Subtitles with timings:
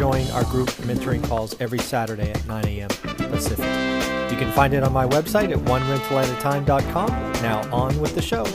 [0.00, 2.88] join our group mentoring calls every Saturday at 9 a.m.
[2.88, 3.66] Pacific.
[4.32, 7.08] You can find it on my website at onerentalatatime.com.
[7.42, 8.46] Now on with the show.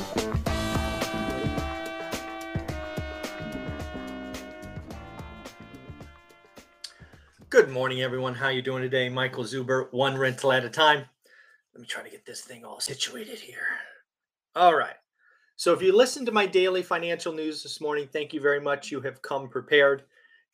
[7.52, 8.34] Good morning, everyone.
[8.34, 9.08] How you doing today?
[9.10, 11.06] Michael Zuber, one rental at a time.
[11.76, 13.68] Let me try to get this thing all situated here.
[14.56, 14.96] All right.
[15.58, 18.90] So if you listened to my daily financial news this morning, thank you very much.
[18.90, 20.06] You have come prepared.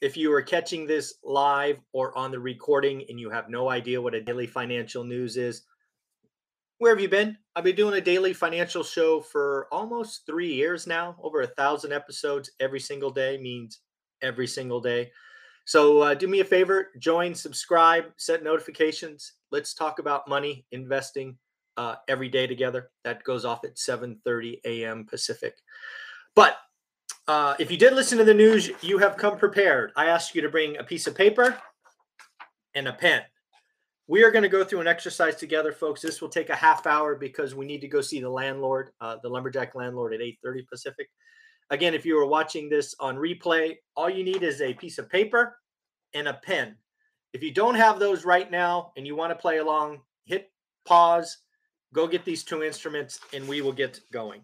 [0.02, 4.02] If you are catching this live or on the recording and you have no idea
[4.02, 5.62] what a daily financial news is,
[6.80, 7.38] where have you been?
[7.56, 11.94] I've been doing a daily financial show for almost three years now, over a thousand
[11.94, 13.82] episodes every single day means
[14.24, 15.12] every single day.
[15.66, 19.34] So uh, do me a favor, join, subscribe, set notifications.
[19.52, 21.38] Let's talk about money, investing
[21.78, 22.90] uh, every day together.
[23.04, 25.06] That goes off at 7:30 a.m.
[25.06, 25.56] Pacific.
[26.36, 26.58] But
[27.28, 29.92] uh, if you did listen to the news, you have come prepared.
[29.96, 31.58] I asked you to bring a piece of paper
[32.74, 33.22] and a pen.
[34.08, 36.02] We are going to go through an exercise together, folks.
[36.02, 39.18] This will take a half hour because we need to go see the landlord, uh,
[39.24, 41.10] the lumberjack landlord, at 8:30 Pacific.
[41.70, 45.10] Again, if you are watching this on replay, all you need is a piece of
[45.10, 45.58] paper
[46.14, 46.76] and a pen.
[47.32, 50.52] If you don't have those right now and you want to play along, hit
[50.84, 51.38] pause,
[51.94, 54.42] go get these two instruments, and we will get going.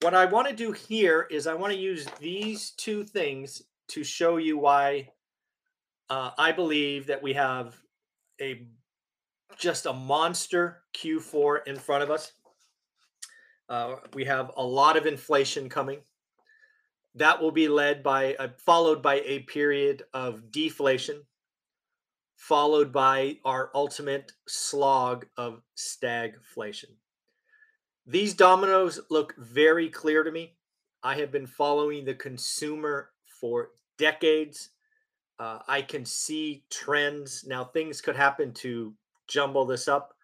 [0.00, 4.04] What I want to do here is I want to use these two things to
[4.04, 5.10] show you why
[6.08, 7.76] uh, I believe that we have
[8.40, 8.66] a
[9.56, 12.32] just a monster Q4 in front of us.
[13.68, 15.98] Uh, we have a lot of inflation coming.
[17.16, 21.24] That will be led by, uh, followed by a period of deflation,
[22.36, 26.94] followed by our ultimate slog of stagflation.
[28.08, 30.54] These dominoes look very clear to me.
[31.02, 34.70] I have been following the consumer for decades.
[35.38, 37.44] Uh, I can see trends.
[37.46, 38.94] Now, things could happen to
[39.28, 40.14] jumble this up.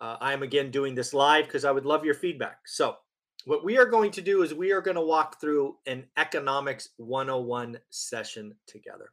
[0.00, 2.58] Uh, I am again doing this live because I would love your feedback.
[2.66, 2.96] So,
[3.44, 6.88] what we are going to do is we are going to walk through an economics
[6.96, 9.12] 101 session together.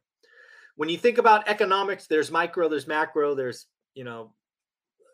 [0.74, 4.32] When you think about economics, there's micro, there's macro, there's, you know,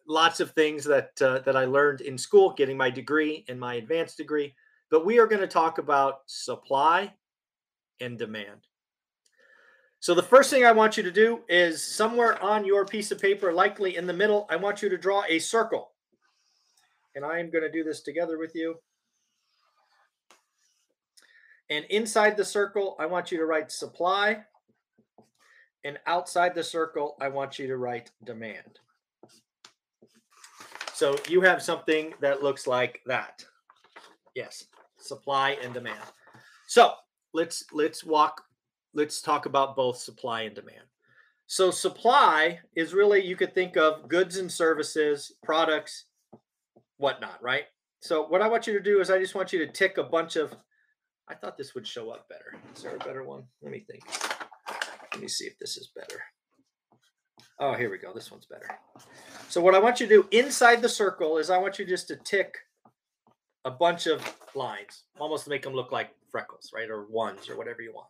[0.06, 3.74] lots of things that uh, that I learned in school, getting my degree and my
[3.74, 4.54] advanced degree.
[4.90, 7.12] But we are going to talk about supply
[8.00, 8.66] and demand.
[10.00, 13.20] So the first thing I want you to do is somewhere on your piece of
[13.20, 15.92] paper, likely in the middle, I want you to draw a circle.
[17.14, 18.76] And I am going to do this together with you.
[21.70, 24.44] And inside the circle, I want you to write supply.
[25.82, 28.78] And outside the circle, I want you to write demand.
[30.96, 33.44] So you have something that looks like that.
[34.34, 34.64] Yes,
[34.96, 36.00] supply and demand.
[36.68, 36.94] So
[37.34, 38.42] let's let's walk.
[38.94, 40.86] Let's talk about both supply and demand.
[41.48, 46.06] So supply is really you could think of goods and services, products,
[46.96, 47.64] whatnot, right?
[48.00, 50.02] So what I want you to do is I just want you to tick a
[50.02, 50.56] bunch of.
[51.28, 52.56] I thought this would show up better.
[52.74, 53.42] Is there a better one?
[53.60, 54.02] Let me think.
[55.12, 56.22] Let me see if this is better.
[57.58, 58.12] Oh, here we go.
[58.12, 58.68] This one's better.
[59.48, 62.08] So what I want you to do inside the circle is I want you just
[62.08, 62.54] to tick
[63.64, 64.22] a bunch of
[64.54, 66.90] lines, almost to make them look like freckles, right?
[66.90, 68.08] Or ones or whatever you want.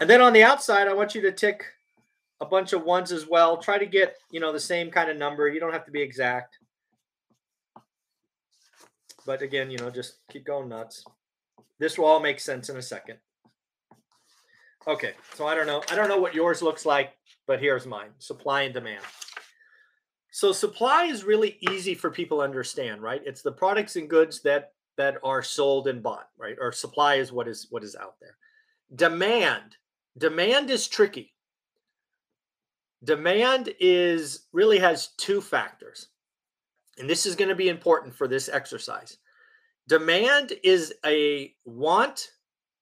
[0.00, 1.64] And then on the outside, I want you to tick
[2.40, 3.56] a bunch of ones as well.
[3.56, 5.48] Try to get, you know, the same kind of number.
[5.48, 6.58] You don't have to be exact.
[9.24, 11.04] But again, you know, just keep going nuts.
[11.78, 13.18] This will all make sense in a second.
[14.86, 15.82] Okay, so I don't know.
[15.90, 17.12] I don't know what yours looks like,
[17.46, 19.04] but here's mine supply and demand.
[20.32, 23.22] So supply is really easy for people to understand, right?
[23.24, 26.56] It's the products and goods that that are sold and bought, right?
[26.60, 28.36] Or supply is what is what is out there.
[28.94, 29.76] Demand,
[30.18, 31.34] demand is tricky.
[33.04, 36.08] Demand is really has two factors.
[36.98, 39.18] And this is going to be important for this exercise.
[39.88, 42.28] Demand is a want,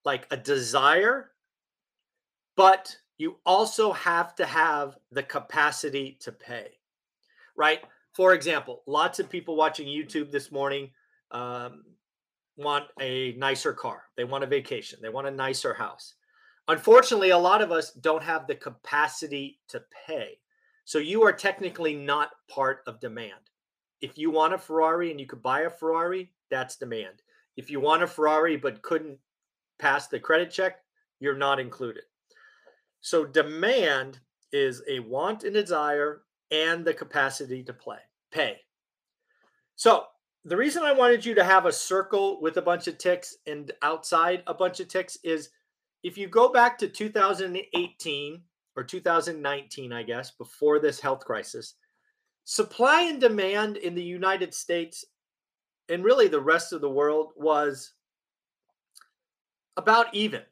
[0.04, 1.30] like a desire
[2.60, 6.68] but you also have to have the capacity to pay,
[7.56, 7.80] right?
[8.12, 10.90] For example, lots of people watching YouTube this morning
[11.30, 11.84] um,
[12.58, 16.16] want a nicer car, they want a vacation, they want a nicer house.
[16.68, 20.36] Unfortunately, a lot of us don't have the capacity to pay.
[20.84, 23.40] So you are technically not part of demand.
[24.02, 27.22] if you want a Ferrari and you could buy a Ferrari, that's demand.
[27.56, 29.18] If you want a Ferrari but couldn't
[29.78, 30.80] pass the credit check,
[31.20, 32.02] you're not included.
[33.00, 34.20] So demand
[34.52, 37.99] is a want and desire and the capacity to play,
[38.31, 38.58] pay.
[39.76, 40.05] So
[40.44, 43.70] the reason I wanted you to have a circle with a bunch of ticks and
[43.82, 45.50] outside a bunch of ticks is
[46.02, 48.43] if you go back to 2018
[48.76, 51.75] or 2019, I guess, before this health crisis,
[52.44, 55.05] supply and demand in the United States
[55.91, 57.93] and really the rest of the world was
[59.76, 60.43] about even,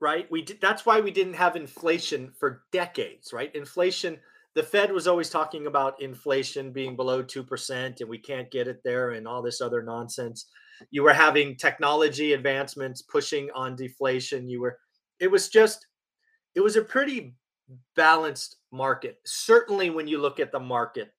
[0.00, 0.30] right?
[0.30, 3.54] We did, that's why we didn't have inflation for decades, right?
[3.54, 4.18] Inflation
[4.56, 8.80] the Fed was always talking about inflation being below 2% and we can't get it
[8.82, 10.46] there and all this other nonsense.
[10.90, 14.48] You were having technology advancements pushing on deflation.
[14.48, 14.78] You were,
[15.20, 15.86] it was just,
[16.54, 17.34] it was a pretty
[17.96, 19.18] balanced market.
[19.26, 21.12] Certainly when you look at the market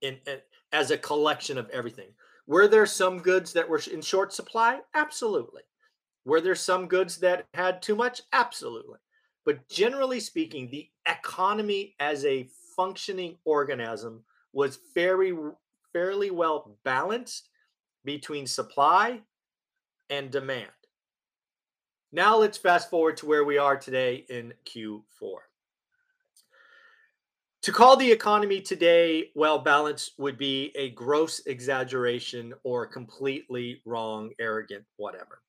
[0.00, 0.38] in, in
[0.72, 2.08] as a collection of everything.
[2.46, 4.80] Were there some goods that were in short supply?
[4.94, 5.62] Absolutely.
[6.26, 8.20] Were there some goods that had too much?
[8.32, 8.98] Absolutely.
[9.44, 15.32] But generally speaking, the economy as a functioning organism was very
[15.92, 17.48] fairly well balanced
[18.04, 19.20] between supply
[20.10, 20.70] and demand.
[22.10, 25.02] Now let's fast forward to where we are today in Q4.
[27.62, 34.30] To call the economy today well balanced would be a gross exaggeration or completely wrong,
[34.40, 35.40] arrogant, whatever.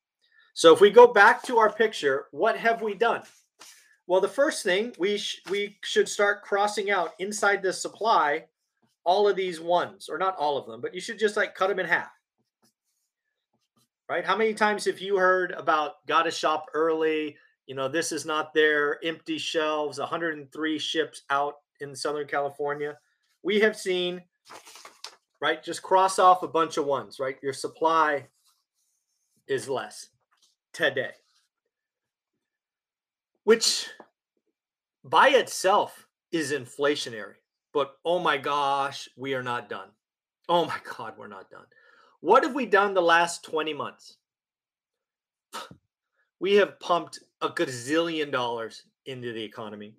[0.58, 3.22] So if we go back to our picture, what have we done?
[4.08, 8.46] Well, the first thing we sh- we should start crossing out inside the supply
[9.04, 11.68] all of these ones, or not all of them, but you should just like cut
[11.68, 12.10] them in half.
[14.08, 14.24] Right?
[14.24, 17.36] How many times have you heard about got to shop early?
[17.68, 22.98] You know, this is not there, empty shelves, 103 ships out in Southern California.
[23.44, 24.22] We have seen,
[25.40, 25.62] right?
[25.62, 27.36] Just cross off a bunch of ones, right?
[27.44, 28.26] Your supply
[29.46, 30.08] is less
[30.72, 31.12] today
[33.48, 33.88] which
[35.02, 37.36] by itself is inflationary.
[37.72, 39.88] But oh my gosh, we are not done.
[40.50, 41.64] Oh my God, we're not done.
[42.20, 44.18] What have we done the last 20 months?
[46.40, 49.94] We have pumped a gazillion dollars into the economy.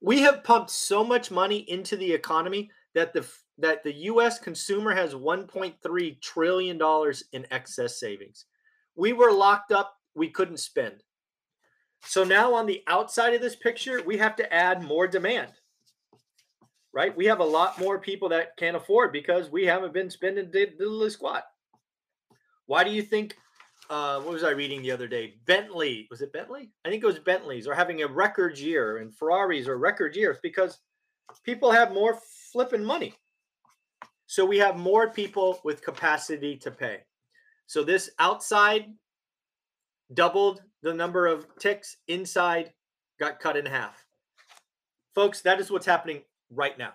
[0.00, 3.28] We have pumped so much money into the economy that the
[3.58, 8.46] that the US consumer has 1.3 trillion dollars in excess savings.
[8.96, 11.02] We were locked up, we couldn't spend.
[12.04, 15.52] So now on the outside of this picture, we have to add more demand,
[16.92, 17.16] right?
[17.16, 21.10] We have a lot more people that can't afford because we haven't been spending diddly
[21.10, 21.44] squat.
[22.66, 23.36] Why do you think?
[23.90, 25.36] Uh, what was I reading the other day?
[25.46, 26.70] Bentley was it Bentley?
[26.84, 30.36] I think it was Bentley's are having a record year, and Ferraris are record years
[30.42, 30.78] because
[31.42, 32.18] people have more
[32.52, 33.14] flipping money.
[34.26, 36.98] So we have more people with capacity to pay.
[37.66, 38.92] So this outside
[40.14, 42.72] doubled the number of ticks inside
[43.18, 44.04] got cut in half.
[45.14, 46.92] Folks, that is what's happening right now.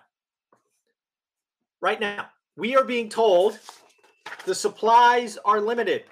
[1.80, 3.58] Right now, we are being told
[4.46, 6.04] the supplies are limited.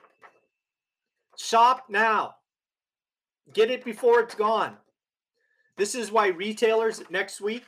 [1.39, 2.35] Shop now.
[3.55, 4.77] Get it before it's gone.
[5.77, 7.65] This is why retailers next week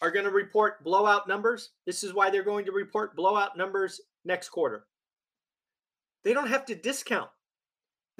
[0.00, 1.70] are going to report blowout numbers.
[1.86, 4.86] This is why they're going to report blowout numbers next quarter.
[6.24, 7.30] They don't have to discount.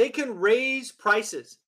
[0.01, 1.59] They can raise prices.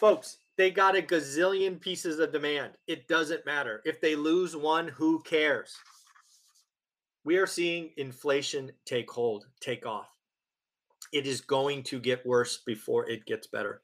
[0.00, 2.72] Folks, they got a gazillion pieces of demand.
[2.88, 3.82] It doesn't matter.
[3.84, 5.76] If they lose one, who cares?
[7.22, 10.08] We are seeing inflation take hold, take off.
[11.12, 13.82] It is going to get worse before it gets better.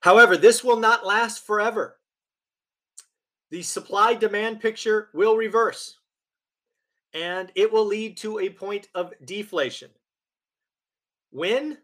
[0.00, 1.98] However, this will not last forever.
[3.50, 5.98] The supply demand picture will reverse
[7.12, 9.90] and it will lead to a point of deflation.
[11.32, 11.76] When?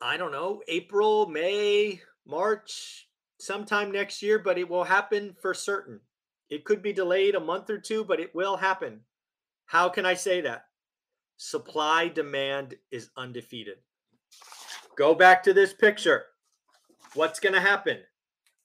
[0.00, 3.08] I don't know, April, May, March,
[3.38, 6.00] sometime next year, but it will happen for certain.
[6.50, 9.00] It could be delayed a month or two, but it will happen.
[9.66, 10.66] How can I say that?
[11.36, 13.78] Supply demand is undefeated.
[14.96, 16.26] Go back to this picture.
[17.14, 17.98] What's going to happen?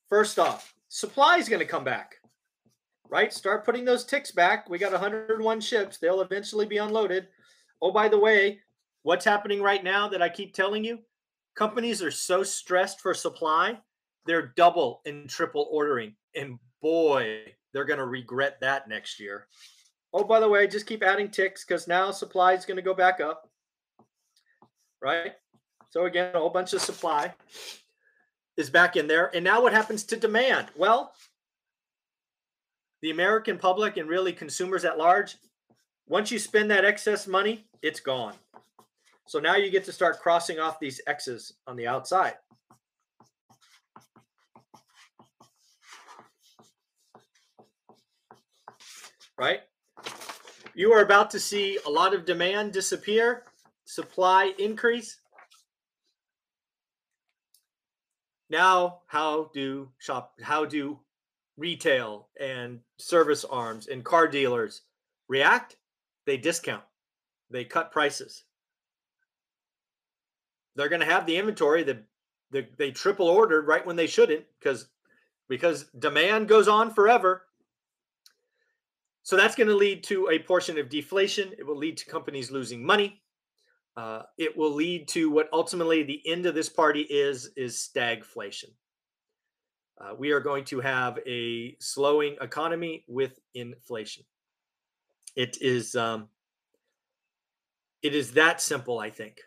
[0.08, 2.16] First off, supply is going to come back,
[3.10, 3.34] right?
[3.34, 4.70] Start putting those ticks back.
[4.70, 5.98] We got 101 ships.
[5.98, 7.28] They'll eventually be unloaded.
[7.82, 8.60] Oh, by the way,
[9.04, 11.00] what's happening right now that I keep telling you?
[11.60, 13.78] Companies are so stressed for supply,
[14.26, 16.16] they're double and triple ordering.
[16.34, 17.42] And boy,
[17.74, 19.46] they're going to regret that next year.
[20.14, 22.94] Oh, by the way, just keep adding ticks because now supply is going to go
[22.94, 23.50] back up.
[25.02, 25.34] Right?
[25.90, 27.34] So, again, a whole bunch of supply
[28.56, 29.30] is back in there.
[29.36, 30.68] And now what happens to demand?
[30.78, 31.12] Well,
[33.02, 35.36] the American public and really consumers at large,
[36.08, 38.36] once you spend that excess money, it's gone.
[39.30, 42.34] So now you get to start crossing off these X's on the outside.
[49.38, 49.60] Right?
[50.74, 53.44] You are about to see a lot of demand disappear,
[53.86, 55.20] supply increase.
[58.50, 61.02] Now, how do shop how do
[61.56, 64.82] retail and service arms and car dealers
[65.28, 65.76] react?
[66.26, 66.84] They discount.
[67.52, 68.46] They cut prices.
[70.80, 72.06] They're going to have the inventory that
[72.52, 74.88] the, they triple ordered right when they shouldn't because
[75.50, 77.44] because demand goes on forever.
[79.24, 81.52] So that's going to lead to a portion of deflation.
[81.58, 83.22] It will lead to companies losing money.
[83.98, 88.72] Uh, it will lead to what ultimately the end of this party is is stagflation.
[90.00, 94.24] Uh, we are going to have a slowing economy with inflation.
[95.36, 96.30] It is um,
[98.02, 99.42] it is that simple, I think.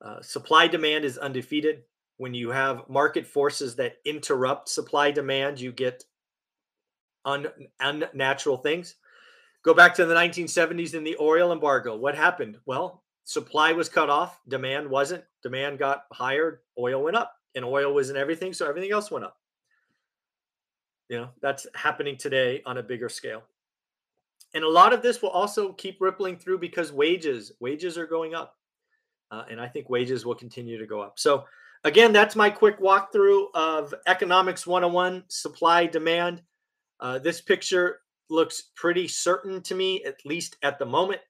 [0.00, 1.82] Uh, supply demand is undefeated.
[2.16, 6.04] When you have market forces that interrupt supply demand, you get
[7.24, 7.46] un,
[7.80, 8.96] unnatural things.
[9.62, 11.96] Go back to the 1970s in the oil embargo.
[11.96, 12.58] What happened?
[12.66, 15.24] Well, supply was cut off, demand wasn't.
[15.42, 19.24] Demand got higher, oil went up, and oil was in everything, so everything else went
[19.24, 19.36] up.
[21.08, 23.42] You know, that's happening today on a bigger scale.
[24.54, 28.34] And a lot of this will also keep rippling through because wages, wages are going
[28.34, 28.57] up.
[29.30, 31.18] Uh, and I think wages will continue to go up.
[31.18, 31.44] So,
[31.84, 36.42] again, that's my quick walkthrough of Economics 101 supply demand.
[37.00, 41.20] Uh, this picture looks pretty certain to me, at least at the moment.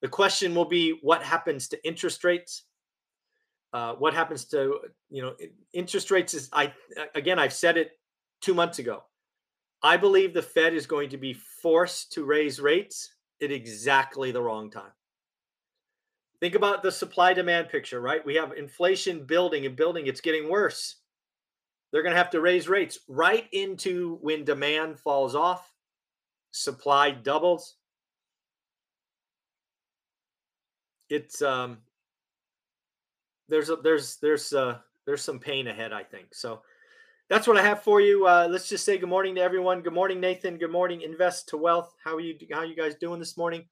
[0.00, 2.64] The question will be what happens to interest rates?
[3.72, 5.34] Uh, what happens to you know
[5.72, 6.74] interest rates is I
[7.14, 7.92] again I've said it
[8.42, 9.04] two months ago.
[9.82, 14.42] I believe the Fed is going to be forced to raise rates at exactly the
[14.42, 14.92] wrong time.
[16.42, 18.26] Think about the supply demand picture, right?
[18.26, 20.96] We have inflation building and building, it's getting worse.
[21.92, 25.72] They're going to have to raise rates right into when demand falls off,
[26.50, 27.76] supply doubles.
[31.10, 31.78] It's um
[33.48, 36.34] there's a, there's there's uh there's some pain ahead, I think.
[36.34, 36.62] So
[37.28, 38.26] that's what I have for you.
[38.26, 39.80] Uh, let's just say good morning to everyone.
[39.80, 40.58] Good morning, Nathan.
[40.58, 41.94] Good morning, Invest to Wealth.
[42.02, 42.36] How are you?
[42.50, 43.64] How are you guys doing this morning?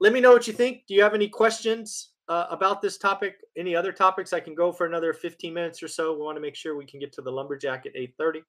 [0.00, 0.82] Let me know what you think.
[0.86, 3.36] Do you have any questions uh, about this topic?
[3.56, 4.32] Any other topics?
[4.32, 6.14] I can go for another 15 minutes or so.
[6.14, 8.42] We want to make sure we can get to the lumberjack at 8:30.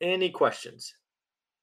[0.00, 0.94] Any questions?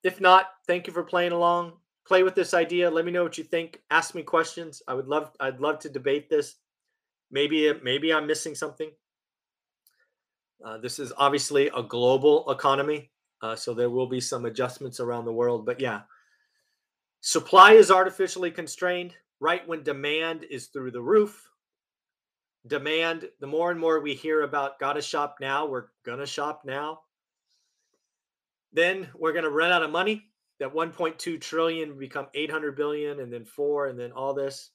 [0.04, 1.74] If not, thank you for playing along.
[2.08, 2.90] Play with this idea.
[2.90, 3.82] Let me know what you think.
[3.90, 4.82] Ask me questions.
[4.88, 5.32] I would love.
[5.40, 6.56] I'd love to debate this.
[7.32, 8.92] Maybe maybe I'm missing something.
[10.64, 15.26] Uh, this is obviously a global economy, uh, so there will be some adjustments around
[15.26, 15.66] the world.
[15.66, 16.02] But yeah,
[17.26, 21.50] supply is artificially constrained right when demand is through the roof.
[22.68, 27.02] Demand, the more and more we hear about gotta shop now, we're gonna shop now.
[28.72, 30.30] Then we're gonna run out of money.
[30.60, 34.70] That 1.2 trillion become 800 billion, and then four, and then all this.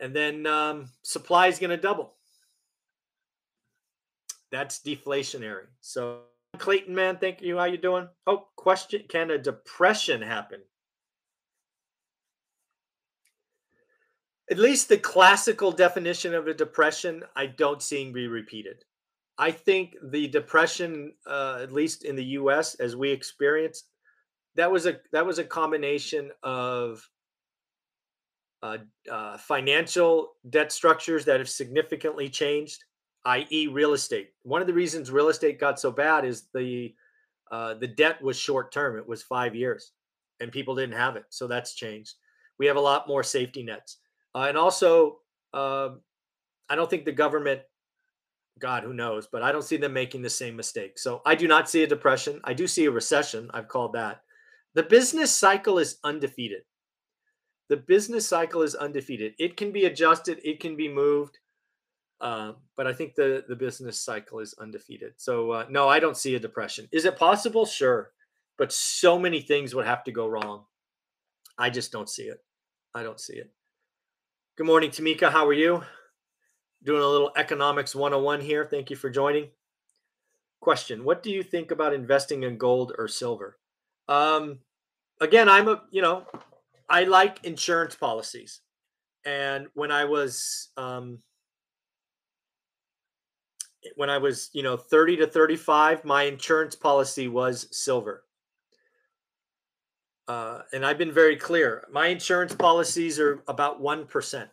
[0.00, 2.16] And then um, supply is to double
[4.52, 5.66] that's deflationary.
[5.80, 6.20] So
[6.58, 7.56] Clayton, man, thank you.
[7.56, 8.06] How you doing?
[8.26, 10.60] Oh, question: Can a depression happen?
[14.50, 18.84] At least the classical definition of a depression, I don't see be repeated.
[19.38, 23.88] I think the depression, uh, at least in the U.S., as we experienced,
[24.54, 27.08] that was a that was a combination of
[28.62, 28.78] uh,
[29.10, 32.84] uh, financial debt structures that have significantly changed
[33.24, 34.30] i.e., real estate.
[34.42, 36.94] One of the reasons real estate got so bad is the
[37.50, 39.92] uh, the debt was short term; it was five years,
[40.40, 41.24] and people didn't have it.
[41.28, 42.14] So that's changed.
[42.58, 43.98] We have a lot more safety nets,
[44.34, 45.18] uh, and also,
[45.54, 45.90] uh,
[46.68, 47.60] I don't think the government.
[48.58, 49.26] God, who knows?
[49.26, 50.98] But I don't see them making the same mistake.
[50.98, 52.40] So I do not see a depression.
[52.44, 53.50] I do see a recession.
[53.52, 54.22] I've called that.
[54.74, 56.62] The business cycle is undefeated.
[57.68, 59.34] The business cycle is undefeated.
[59.38, 60.38] It can be adjusted.
[60.44, 61.38] It can be moved
[62.22, 65.14] uh, but I think the the business cycle is undefeated.
[65.16, 66.88] So uh, no, I don't see a depression.
[66.92, 67.66] Is it possible?
[67.66, 68.12] Sure,
[68.56, 70.64] but so many things would have to go wrong.
[71.58, 72.38] I just don't see it.
[72.94, 73.50] I don't see it.
[74.54, 75.32] Good morning, Tamika.
[75.32, 75.82] How are you?
[76.84, 78.66] Doing a little economics 101 here.
[78.66, 79.48] Thank you for joining.
[80.60, 83.58] Question: What do you think about investing in gold or silver?
[84.08, 84.58] Um,
[85.22, 86.26] again, I'm a you know,
[86.86, 88.60] I like insurance policies,
[89.24, 91.20] and when I was um,
[93.96, 98.24] when I was, you know, 30 to 35, my insurance policy was silver.
[100.28, 101.86] Uh, and I've been very clear.
[101.90, 104.48] My insurance policies are about 1%.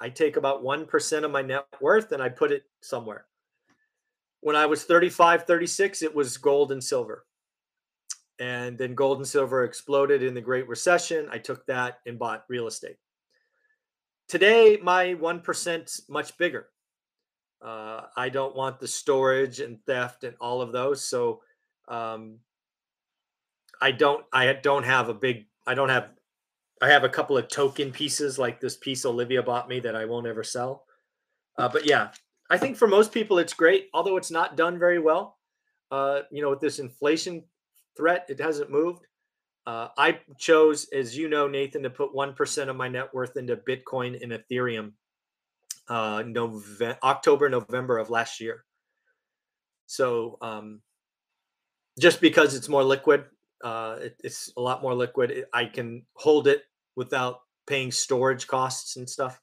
[0.00, 3.26] I take about 1% of my net worth and I put it somewhere.
[4.40, 7.24] When I was 35, 36, it was gold and silver.
[8.40, 11.28] And then gold and silver exploded in the Great Recession.
[11.30, 12.96] I took that and bought real estate.
[14.28, 16.68] Today, my 1% much bigger.
[17.62, 21.06] Uh, I don't want the storage and theft and all of those.
[21.06, 21.40] So
[21.88, 22.38] um,
[23.80, 26.10] I don't I don't have a big I don't have
[26.82, 30.04] I have a couple of token pieces like this piece Olivia bought me that I
[30.04, 30.84] won't ever sell.
[31.56, 32.10] Uh, but yeah,
[32.50, 35.38] I think for most people it's great, although it's not done very well.
[35.90, 37.44] Uh, you know, with this inflation
[37.96, 39.06] threat, it hasn't moved.
[39.66, 43.36] Uh, I chose, as you know, Nathan, to put one percent of my net worth
[43.36, 44.92] into Bitcoin and Ethereum.
[45.88, 48.64] Uh, November, October, November of last year.
[49.86, 50.80] So, um,
[51.98, 53.26] just because it's more liquid,
[53.64, 55.30] uh, it, it's a lot more liquid.
[55.30, 56.64] It, I can hold it
[56.96, 59.40] without paying storage costs and stuff.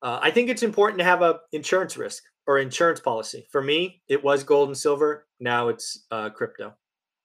[0.00, 3.46] Uh, I think it's important to have a insurance risk or insurance policy.
[3.50, 5.26] For me, it was gold and silver.
[5.40, 6.74] Now it's uh, crypto,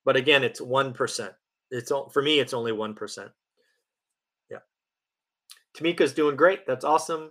[0.04, 1.34] but again, it's one percent.
[1.72, 3.30] It's for me, it's only one percent.
[4.50, 4.60] Yeah.
[5.78, 6.66] Tamika's doing great.
[6.68, 7.30] That's awesome.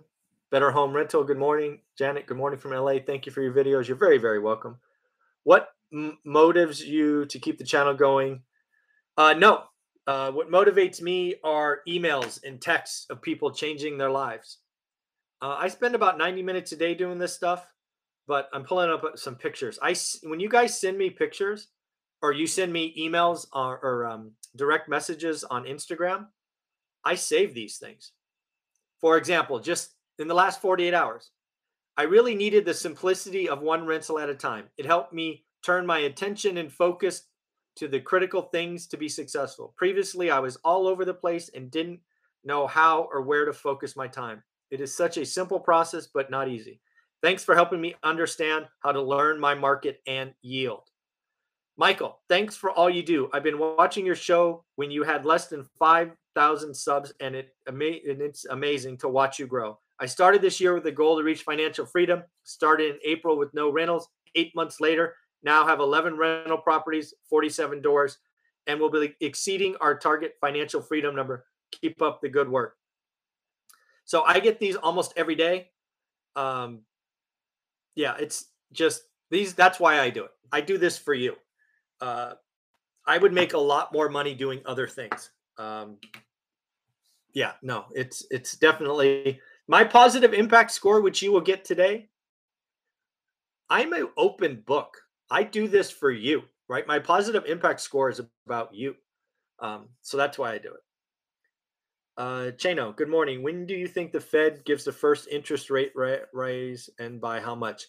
[0.49, 1.23] Better Home Rental.
[1.23, 2.25] Good morning, Janet.
[2.25, 2.99] Good morning from LA.
[3.05, 3.87] Thank you for your videos.
[3.87, 4.77] You're very, very welcome.
[5.43, 8.41] What m- motives you to keep the channel going?
[9.17, 9.63] Uh, no.
[10.07, 14.59] Uh, what motivates me are emails and texts of people changing their lives.
[15.41, 17.65] Uh, I spend about 90 minutes a day doing this stuff,
[18.27, 19.79] but I'm pulling up uh, some pictures.
[19.81, 21.69] I when you guys send me pictures,
[22.21, 26.25] or you send me emails or, or um, direct messages on Instagram,
[27.03, 28.13] I save these things.
[29.01, 31.29] For example, just in the last 48 hours,
[31.97, 34.65] I really needed the simplicity of one rental at a time.
[34.77, 37.23] It helped me turn my attention and focus
[37.75, 39.73] to the critical things to be successful.
[39.77, 41.99] Previously, I was all over the place and didn't
[42.43, 44.43] know how or where to focus my time.
[44.71, 46.79] It is such a simple process, but not easy.
[47.21, 50.83] Thanks for helping me understand how to learn my market and yield.
[51.77, 53.29] Michael, thanks for all you do.
[53.33, 57.81] I've been watching your show when you had less than 5,000 subs, and, it, and
[57.81, 59.77] it's amazing to watch you grow.
[59.99, 63.53] I started this year with a goal to reach financial freedom, started in April with
[63.53, 64.07] no rentals.
[64.35, 68.17] Eight months later, now have 11 rental properties, 47 doors,
[68.67, 71.45] and we'll be exceeding our target financial freedom number.
[71.71, 72.75] Keep up the good work.
[74.05, 75.69] So I get these almost every day.
[76.35, 76.81] Um,
[77.95, 79.53] yeah, it's just these.
[79.53, 80.31] That's why I do it.
[80.51, 81.35] I do this for you.
[82.01, 82.33] Uh,
[83.05, 85.31] I would make a lot more money doing other things.
[85.57, 85.97] Um,
[87.33, 92.09] yeah, no, it's it's definitely my positive impact score, which you will get today.
[93.69, 95.04] I'm an open book.
[95.29, 96.87] I do this for you, right?
[96.87, 98.95] My positive impact score is about you.
[99.59, 100.81] Um, so that's why I do it.
[102.17, 103.43] Uh, Chano, good morning.
[103.43, 107.41] When do you think the Fed gives the first interest rate ra- raise and by
[107.41, 107.87] how much?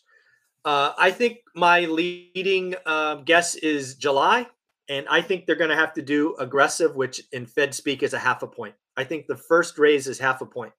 [0.64, 4.46] Uh, I think my leading uh, guess is July,
[4.88, 8.14] and I think they're going to have to do aggressive, which in Fed speak is
[8.14, 8.75] a half a point.
[8.96, 10.72] I think the first raise is half a point,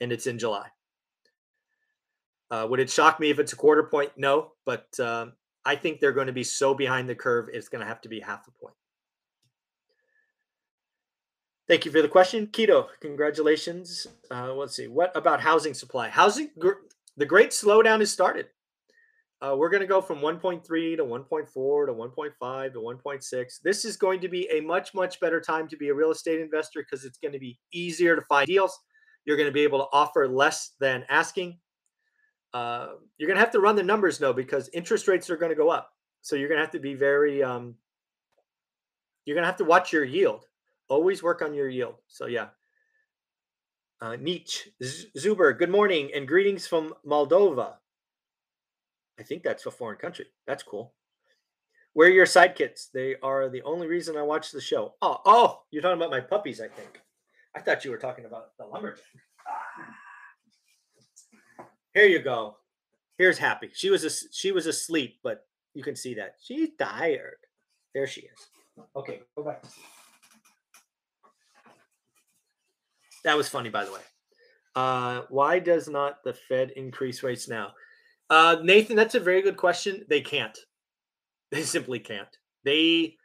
[0.00, 0.66] and it's in July.
[2.50, 4.10] Uh, would it shock me if it's a quarter point?
[4.16, 7.80] No, but um, I think they're going to be so behind the curve, it's going
[7.80, 8.74] to have to be half a point.
[11.68, 12.86] Thank you for the question, Keto.
[13.00, 14.06] Congratulations.
[14.30, 14.86] Uh, let's see.
[14.86, 16.08] What about housing supply?
[16.08, 16.48] Housing,
[17.18, 18.46] the great slowdown has started.
[19.40, 20.62] Uh, we're going to go from 1.3
[20.96, 23.62] to 1.4 to 1.5 to 1.6.
[23.62, 26.40] This is going to be a much, much better time to be a real estate
[26.40, 28.76] investor because it's going to be easier to find deals.
[29.26, 31.58] You're going to be able to offer less than asking.
[32.54, 35.50] Uh, you're going to have to run the numbers though because interest rates are going
[35.50, 35.92] to go up.
[36.22, 37.42] So you're going to have to be very.
[37.42, 37.74] Um,
[39.24, 40.46] you're going to have to watch your yield.
[40.88, 41.96] Always work on your yield.
[42.08, 42.48] So yeah.
[44.00, 44.70] Uh, Nietzsche
[45.18, 47.74] Zuber, good morning and greetings from Moldova.
[49.18, 50.26] I think that's a foreign country.
[50.46, 50.94] That's cool.
[51.94, 52.92] Where are your sidekicks?
[52.94, 54.94] They are the only reason I watch the show.
[55.02, 57.00] Oh, oh, you're talking about my puppies, I think.
[57.56, 59.04] I thought you were talking about the lumberjack.
[61.98, 62.58] Here you go.
[63.16, 63.70] Here's Happy.
[63.74, 67.38] She was a, she was asleep, but you can see that she's tired.
[67.92, 68.46] There she is.
[68.94, 69.64] Okay, go back.
[73.24, 74.00] That was funny, by the way.
[74.76, 77.72] Uh, why does not the Fed increase rates now?
[78.30, 80.04] Uh, Nathan, that's a very good question.
[80.08, 80.56] They can't.
[81.50, 82.28] They simply can't.
[82.62, 83.16] They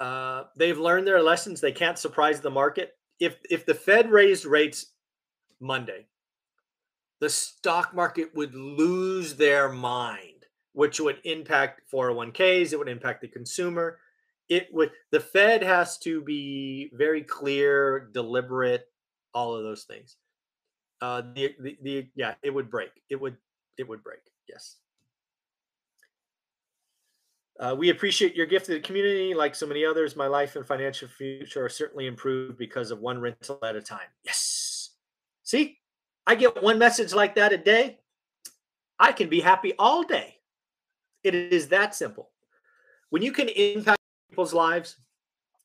[0.00, 1.60] uh, they've learned their lessons.
[1.60, 2.96] They can't surprise the market.
[3.20, 4.94] If if the Fed raised rates
[5.60, 6.06] Monday,
[7.20, 10.30] the stock market would lose their mind.
[10.74, 12.72] which would impact 401ks.
[12.72, 13.98] It would impact the consumer.
[14.48, 18.84] It would, the Fed has to be very clear, deliberate,
[19.32, 20.16] all of those things.
[21.00, 22.90] Uh, the, the, the, yeah, it would break.
[23.08, 23.36] It would,
[23.78, 24.18] it would break.
[24.48, 24.76] Yes.
[27.60, 29.32] Uh, we appreciate your gift to the community.
[29.32, 33.20] Like so many others, my life and financial future are certainly improved because of one
[33.20, 34.08] rental at a time.
[34.24, 34.90] Yes.
[35.44, 35.78] See,
[36.26, 37.98] I get one message like that a day.
[38.98, 40.36] I can be happy all day.
[41.22, 42.30] It is that simple.
[43.10, 44.96] When you can impact people's lives,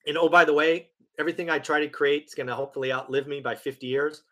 [0.07, 3.27] and oh, by the way, everything I try to create is going to hopefully outlive
[3.27, 4.23] me by 50 years.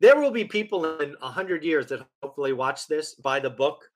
[0.00, 3.90] There will be people in 100 years that hopefully watch this, buy the book,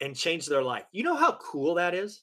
[0.00, 0.84] and change their life.
[0.92, 2.22] You know how cool that is?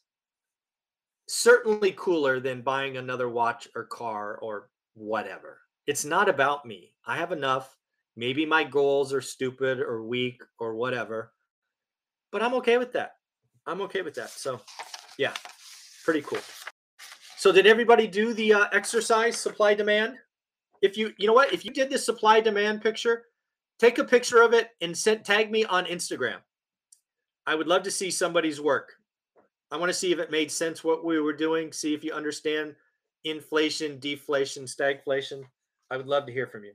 [1.30, 5.60] certainly cooler than buying another watch or car or whatever.
[5.86, 6.94] It's not about me.
[7.06, 7.78] I have enough.
[8.20, 11.32] Maybe my goals are stupid or weak or whatever,
[12.34, 13.12] but I'm okay with that.
[13.66, 14.30] I'm okay with that.
[14.30, 14.60] So,
[15.18, 15.32] yeah,
[16.04, 16.42] pretty cool.
[17.38, 20.18] So, did everybody do the uh, exercise supply demand?
[20.82, 23.24] If you, you know what, if you did this supply demand picture,
[23.80, 26.40] take a picture of it and send tag me on Instagram.
[27.48, 28.96] I would love to see somebody's work.
[29.72, 31.72] I want to see if it made sense what we were doing.
[31.72, 32.76] See if you understand
[33.24, 35.44] inflation, deflation, stagflation.
[35.90, 36.74] I would love to hear from you.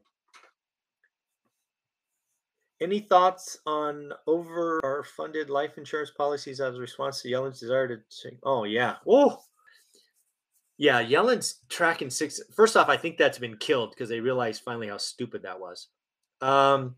[2.81, 7.89] Any thoughts on over or funded life insurance policies as a response to Yellen's desire
[7.89, 8.39] to change?
[8.43, 8.97] Oh yeah.
[9.07, 9.39] Oh,
[10.77, 11.01] yeah.
[11.01, 12.41] Yellen's tracking six.
[12.55, 15.89] First off, I think that's been killed because they realized finally how stupid that was.
[16.41, 16.97] Um,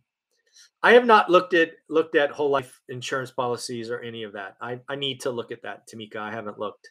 [0.82, 4.56] I have not looked at looked at whole life insurance policies or any of that.
[4.60, 6.16] I, I need to look at that, Tamika.
[6.16, 6.90] I haven't looked.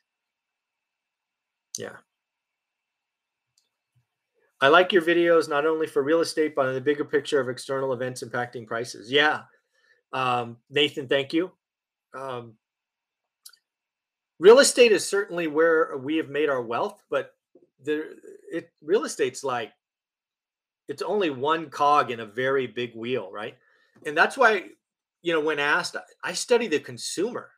[1.78, 1.98] Yeah.
[4.62, 7.50] I like your videos not only for real estate, but in the bigger picture of
[7.50, 9.12] external events impacting prices.
[9.12, 9.41] Yeah.
[10.13, 11.52] Um, Nathan, thank you.
[12.18, 12.54] Um,
[14.39, 17.36] real estate is certainly where we have made our wealth, but
[17.84, 18.06] there,
[18.52, 19.74] it real estate's like
[20.88, 23.58] it's only one cog in a very big wheel, right?
[24.06, 24.65] And that's why,
[25.22, 27.50] you know, when asked, I study the consumer.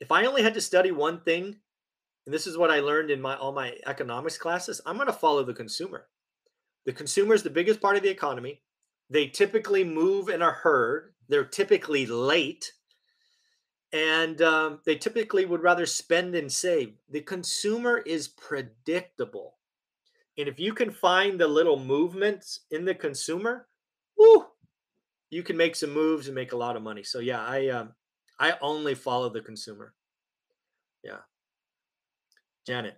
[0.00, 1.56] If I only had to study one thing,
[2.26, 5.12] and this is what I learned in my all my economics classes, I'm going to
[5.12, 6.06] follow the consumer.
[6.86, 8.62] The consumer is the biggest part of the economy.
[9.08, 11.14] They typically move in a herd.
[11.28, 12.72] They're typically late,
[13.92, 16.94] and um, they typically would rather spend and save.
[17.08, 19.56] The consumer is predictable,
[20.38, 23.68] and if you can find the little movements in the consumer,
[24.18, 24.46] whoo,
[25.30, 27.02] you can make some moves and make a lot of money.
[27.02, 27.94] So yeah, I um,
[28.38, 29.94] I only follow the consumer.
[32.66, 32.96] Janet,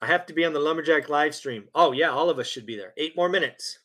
[0.00, 1.64] I have to be on the Lumberjack live stream.
[1.74, 2.92] Oh yeah, all of us should be there.
[2.96, 3.78] Eight more minutes.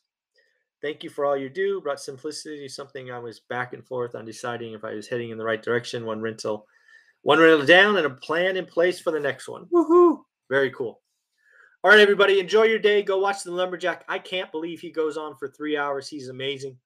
[0.82, 1.80] Thank you for all you do.
[1.80, 5.38] Brought simplicity, something I was back and forth on deciding if I was heading in
[5.38, 6.06] the right direction.
[6.06, 6.66] One rental,
[7.22, 9.66] one rental down, and a plan in place for the next one.
[9.66, 10.20] Woohoo!
[10.48, 11.00] Very cool.
[11.84, 13.02] All right, everybody, enjoy your day.
[13.02, 14.04] Go watch the Lumberjack.
[14.08, 16.08] I can't believe he goes on for three hours.
[16.08, 16.76] He's amazing.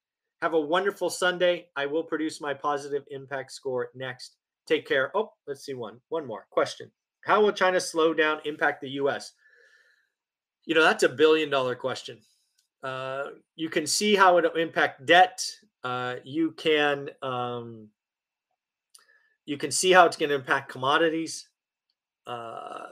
[0.43, 1.69] Have a wonderful Sunday.
[1.75, 4.37] I will produce my positive impact score next.
[4.67, 5.11] Take care.
[5.17, 6.01] Oh, let's see one.
[6.11, 6.91] One more question.
[7.25, 9.33] How will China slow down impact the US?
[10.65, 12.19] You know, that's a billion dollar question.
[12.83, 15.45] Uh, you can see how it impact debt.
[15.83, 17.89] Uh, you can um,
[19.47, 21.49] you can see how it's going to impact commodities.
[22.27, 22.89] Uh,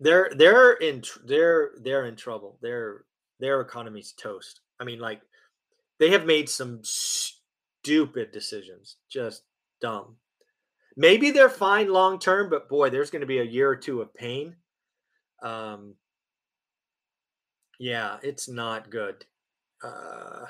[0.00, 2.58] they're they're in they're they're in trouble.
[2.62, 3.04] Their
[3.40, 4.60] their economy's toast.
[4.80, 5.20] I mean, like
[5.98, 9.42] they have made some stupid decisions, just
[9.80, 10.16] dumb.
[11.00, 14.02] Maybe they're fine long term, but boy, there's going to be a year or two
[14.02, 14.56] of pain.
[15.40, 15.94] Um,
[17.78, 19.24] yeah, it's not good.
[19.80, 20.46] Uh,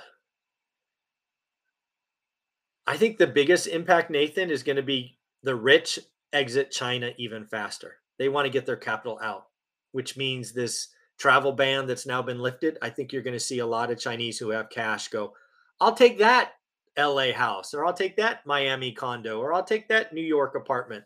[2.87, 5.99] I think the biggest impact, Nathan, is going to be the rich
[6.33, 7.97] exit China even faster.
[8.19, 9.49] They want to get their capital out,
[9.93, 13.59] which means this travel ban that's now been lifted, I think you're going to see
[13.59, 15.35] a lot of Chinese who have cash go,
[15.79, 16.53] I'll take that
[16.99, 21.05] LA house, or I'll take that Miami condo, or I'll take that New York apartment.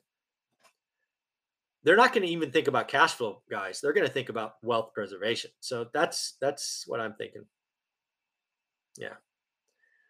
[1.85, 3.81] They're not going to even think about cash flow, guys.
[3.81, 5.51] They're going to think about wealth preservation.
[5.61, 7.45] So that's that's what I'm thinking.
[8.97, 9.15] Yeah.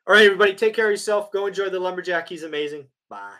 [0.07, 1.33] All right, everybody, take care of yourself.
[1.33, 2.29] Go enjoy the lumberjack.
[2.29, 2.87] He's amazing.
[3.09, 3.37] Bye.